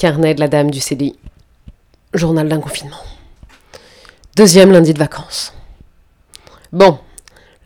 Carnet 0.00 0.34
de 0.34 0.40
la 0.40 0.48
dame 0.48 0.70
du 0.70 0.80
CDI. 0.80 1.14
Journal 2.14 2.48
d'un 2.48 2.58
confinement. 2.58 2.96
Deuxième 4.34 4.72
lundi 4.72 4.94
de 4.94 4.98
vacances. 4.98 5.52
Bon, 6.72 6.98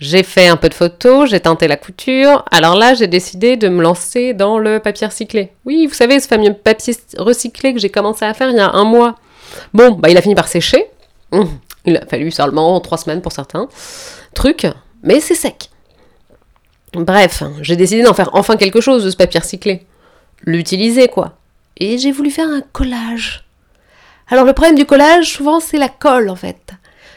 j'ai 0.01 0.25
fait 0.25 0.49
un 0.49 0.57
peu 0.57 0.69
de 0.69 0.75
photos, 0.75 1.31
j'ai 1.31 1.39
tenté 1.39 1.69
la 1.69 1.77
couture. 1.77 2.45
Alors 2.51 2.75
là, 2.75 2.95
j'ai 2.95 3.07
décidé 3.07 3.57
de 3.57 3.69
me 3.69 3.81
lancer 3.81 4.35
dans 4.35 4.59
le 4.59 4.81
papier 4.81 5.07
recyclé. 5.07 5.53
Oui, 5.65 5.87
vous 5.87 5.95
savez, 5.95 6.19
ce 6.19 6.27
fameux 6.27 6.53
papier 6.53 6.97
recyclé 7.19 7.73
que 7.73 7.79
j'ai 7.79 7.89
commencé 7.89 8.25
à 8.25 8.35
faire 8.35 8.51
il 8.51 8.57
y 8.57 8.61
a 8.61 8.69
un 8.69 8.83
mois. 8.83 9.15
Bon, 9.73 9.93
bah 9.93 10.11
il 10.11 10.17
a 10.17 10.21
fini 10.21 10.35
par 10.35 10.49
sécher. 10.49 10.87
Hum, 11.31 11.49
il 11.85 11.99
a 11.99 12.05
fallu 12.05 12.33
seulement 12.33 12.81
trois 12.81 12.99
semaines 12.99 13.23
pour 13.23 13.31
certains 13.31 13.69
trucs, 14.35 14.67
mais 15.05 15.21
c'est 15.21 15.37
sec. 15.37 15.71
Bref, 16.95 17.45
j'ai 17.61 17.77
décidé 17.77 18.03
d'en 18.03 18.13
faire 18.13 18.31
enfin 18.33 18.57
quelque 18.57 18.81
chose 18.81 19.05
de 19.05 19.11
ce 19.11 19.17
papier 19.17 19.39
recyclé. 19.39 19.87
L'utiliser, 20.43 21.07
quoi. 21.07 21.35
Et 21.77 21.99
j'ai 21.99 22.13
voulu 22.13 22.31
faire 22.31 22.49
un 22.49 22.61
collage. 22.61 23.45
Alors 24.29 24.45
le 24.45 24.53
problème 24.53 24.77
du 24.77 24.87
collage, 24.87 25.33
souvent, 25.33 25.61
c'est 25.61 25.79
la 25.79 25.89
colle, 25.89 26.31
en 26.31 26.37
fait. 26.37 26.73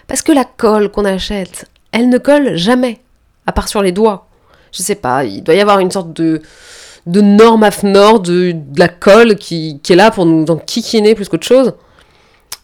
Parce 0.08 0.22
que 0.22 0.32
la 0.32 0.45
colle 0.45 0.90
qu'on 0.90 1.05
achète, 1.05 1.66
elle 1.91 2.09
ne 2.09 2.18
colle 2.18 2.55
jamais, 2.55 2.99
à 3.46 3.52
part 3.52 3.68
sur 3.68 3.82
les 3.82 3.91
doigts. 3.91 4.27
Je 4.72 4.82
sais 4.82 4.96
pas, 4.96 5.23
il 5.23 5.44
doit 5.44 5.55
y 5.55 5.62
avoir 5.62 5.80
une 5.80 5.91
sorte 5.91 6.13
de, 6.13 6.41
de 7.05 7.22
norme 7.22 7.63
AFNOR 7.63 8.20
de, 8.20 8.55
la 8.76 8.90
colle 8.90 9.35
qui, 9.35 9.80
qui 9.82 9.94
est 9.94 9.96
là 9.96 10.12
pour 10.12 10.26
nous 10.26 10.46
kikiner 10.66 11.16
plus 11.16 11.30
qu'autre 11.30 11.48
chose. 11.48 11.74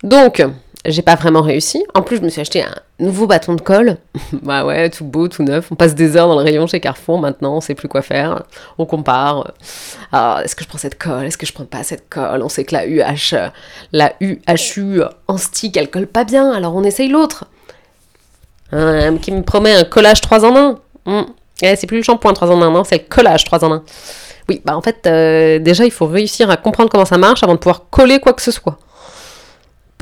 Donc, 0.03 0.43
j'ai 0.85 1.01
pas 1.01 1.15
vraiment 1.15 1.41
réussi. 1.41 1.83
En 1.93 2.01
plus, 2.01 2.17
je 2.17 2.21
me 2.21 2.29
suis 2.29 2.41
acheté 2.41 2.61
un 2.61 2.75
nouveau 2.99 3.25
bâton 3.25 3.55
de 3.55 3.61
colle. 3.61 3.97
bah 4.33 4.65
ouais, 4.65 4.89
tout 4.89 5.05
beau, 5.05 5.27
tout 5.27 5.43
neuf. 5.43 5.71
On 5.71 5.75
passe 5.75 5.95
des 5.95 6.17
heures 6.17 6.27
dans 6.27 6.37
le 6.37 6.43
rayon 6.43 6.67
chez 6.67 6.79
Carrefour 6.79 7.19
maintenant, 7.19 7.57
on 7.57 7.61
sait 7.61 7.75
plus 7.75 7.87
quoi 7.87 8.01
faire. 8.01 8.43
On 8.77 8.85
compare. 8.85 9.53
Alors, 10.11 10.39
est-ce 10.39 10.55
que 10.55 10.63
je 10.63 10.69
prends 10.69 10.77
cette 10.77 10.97
colle? 10.97 11.25
Est-ce 11.25 11.37
que 11.37 11.45
je 11.45 11.53
prends 11.53 11.65
pas 11.65 11.83
cette 11.83 12.09
colle? 12.09 12.41
On 12.43 12.49
sait 12.49 12.65
que 12.65 12.75
la 12.75 12.85
UH, 12.85 13.35
la 13.91 14.13
UHU 14.19 15.01
en 15.27 15.37
stick, 15.37 15.77
elle 15.77 15.89
colle 15.89 16.07
pas 16.07 16.25
bien, 16.25 16.51
alors 16.51 16.75
on 16.75 16.83
essaye 16.83 17.07
l'autre. 17.07 17.45
Hein, 18.71 19.17
qui 19.17 19.31
me 19.31 19.43
promet 19.43 19.73
un 19.73 19.83
collage 19.83 20.21
3 20.21 20.45
en 20.45 20.55
1. 20.55 20.79
Hmm. 21.05 21.25
Eh, 21.61 21.75
c'est 21.75 21.87
plus 21.87 21.97
le 21.97 22.03
shampoing 22.03 22.33
3 22.33 22.49
en 22.49 22.61
1, 22.61 22.71
non, 22.71 22.83
c'est 22.83 22.97
le 22.97 23.03
collage 23.07 23.45
3 23.45 23.63
en 23.63 23.71
1. 23.71 23.83
Oui, 24.49 24.61
bah 24.65 24.75
en 24.75 24.81
fait, 24.81 25.05
euh, 25.05 25.59
déjà, 25.59 25.85
il 25.85 25.91
faut 25.91 26.07
réussir 26.07 26.49
à 26.49 26.57
comprendre 26.57 26.89
comment 26.89 27.05
ça 27.05 27.17
marche 27.17 27.43
avant 27.43 27.53
de 27.53 27.59
pouvoir 27.59 27.83
coller 27.89 28.19
quoi 28.19 28.33
que 28.33 28.41
ce 28.41 28.51
soit. 28.51 28.77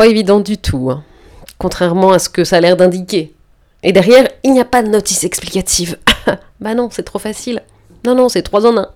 Évident 0.03 0.39
du 0.39 0.57
tout, 0.57 0.89
hein. 0.89 1.03
contrairement 1.57 2.11
à 2.11 2.19
ce 2.19 2.30
que 2.30 2.44
ça 2.44 2.57
a 2.57 2.59
l'air 2.59 2.75
d'indiquer. 2.75 3.33
Et 3.83 3.91
derrière, 3.91 4.27
il 4.43 4.53
n'y 4.53 4.59
a 4.59 4.66
pas 4.66 4.83
de 4.83 4.89
notice 4.89 5.23
explicative. 5.23 5.97
bah 6.59 6.73
non, 6.73 6.89
c'est 6.91 7.03
trop 7.03 7.19
facile. 7.19 7.61
Non, 8.05 8.16
non, 8.16 8.30
c'est 8.30 8.41
3 8.41 8.66
en 8.66 8.77
1. 8.77 8.89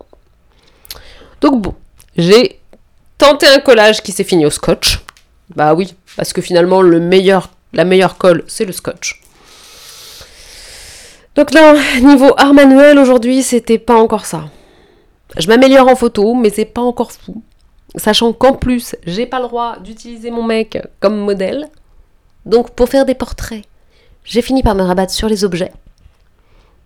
Donc 1.41 1.61
bon, 1.61 1.73
j'ai 2.17 2.59
tenté 3.17 3.47
un 3.47 3.59
collage 3.59 4.01
qui 4.01 4.11
s'est 4.11 4.23
fini 4.23 4.45
au 4.45 4.49
scotch. 4.49 4.99
Bah 5.55 5.73
oui, 5.73 5.93
parce 6.17 6.33
que 6.33 6.41
finalement, 6.41 6.81
le 6.81 6.99
meilleur, 6.99 7.49
la 7.73 7.85
meilleure 7.85 8.17
colle, 8.17 8.43
c'est 8.47 8.65
le 8.65 8.71
scotch. 8.71 9.21
Donc 11.35 11.53
là, 11.53 11.75
niveau 12.01 12.33
art 12.37 12.53
manuel, 12.53 12.97
aujourd'hui, 12.97 13.43
c'était 13.43 13.77
pas 13.77 13.95
encore 13.95 14.25
ça. 14.25 14.45
Je 15.37 15.47
m'améliore 15.47 15.87
en 15.87 15.95
photo, 15.95 16.33
mais 16.33 16.49
c'est 16.49 16.65
pas 16.65 16.81
encore 16.81 17.11
fou. 17.11 17.43
Sachant 17.97 18.33
qu'en 18.33 18.53
plus, 18.53 18.95
j'ai 19.05 19.25
pas 19.25 19.39
le 19.39 19.47
droit 19.47 19.79
d'utiliser 19.79 20.31
mon 20.31 20.43
mec 20.43 20.77
comme 20.99 21.17
modèle. 21.17 21.69
Donc 22.45 22.71
pour 22.71 22.89
faire 22.89 23.05
des 23.05 23.15
portraits, 23.15 23.63
j'ai 24.23 24.41
fini 24.41 24.63
par 24.63 24.75
me 24.75 24.83
rabattre 24.83 25.13
sur 25.13 25.29
les 25.29 25.43
objets. 25.43 25.71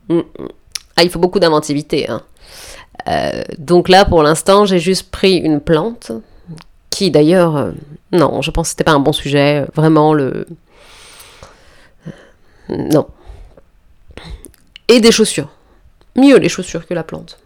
Mm, 0.09 0.17
mm. 0.17 0.23
Ah, 0.95 1.03
il 1.03 1.09
faut 1.09 1.19
beaucoup 1.19 1.39
d'inventivité. 1.39 2.09
Hein. 2.09 2.21
Euh, 3.07 3.43
donc 3.57 3.89
là, 3.89 4.05
pour 4.05 4.23
l'instant, 4.23 4.65
j'ai 4.65 4.79
juste 4.79 5.09
pris 5.09 5.37
une 5.37 5.61
plante 5.61 6.11
qui 6.89 7.11
d'ailleurs, 7.11 7.55
euh, 7.55 7.71
non, 8.11 8.41
je 8.41 8.51
pense 8.51 8.67
que 8.67 8.69
c'était 8.71 8.83
pas 8.83 8.91
un 8.91 8.99
bon 8.99 9.13
sujet. 9.13 9.65
Vraiment 9.75 10.13
le, 10.13 10.45
euh, 12.07 12.11
non. 12.69 13.07
Et 14.87 14.99
des 14.99 15.11
chaussures. 15.11 15.49
Mieux 16.15 16.37
les 16.37 16.49
chaussures 16.49 16.85
que 16.85 16.93
la 16.93 17.03
plante. 17.03 17.39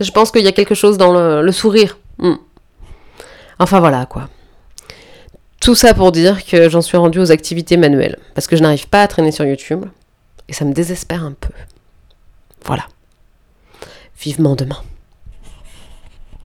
Je 0.00 0.10
pense 0.10 0.30
qu'il 0.30 0.42
y 0.42 0.48
a 0.48 0.52
quelque 0.52 0.74
chose 0.74 0.96
dans 0.98 1.12
le, 1.12 1.52
sourire. 1.52 1.98
Mm. 2.18 2.34
Enfin 3.60 3.78
voilà 3.78 4.06
quoi. 4.06 4.28
Tout 5.60 5.74
ça 5.74 5.92
pour 5.92 6.12
dire 6.12 6.44
que 6.46 6.70
j'en 6.70 6.80
suis 6.80 6.96
rendue 6.96 7.18
aux 7.18 7.30
activités 7.30 7.76
manuelles, 7.76 8.18
parce 8.34 8.46
que 8.46 8.56
je 8.56 8.62
n'arrive 8.62 8.88
pas 8.88 9.02
à 9.02 9.08
traîner 9.08 9.30
sur 9.30 9.44
YouTube, 9.44 9.84
et 10.48 10.54
ça 10.54 10.64
me 10.64 10.72
désespère 10.72 11.22
un 11.22 11.34
peu. 11.38 11.52
Voilà. 12.64 12.86
Vivement 14.18 14.56
demain. 14.56 14.82